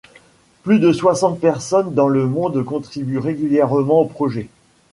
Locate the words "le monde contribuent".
2.07-3.19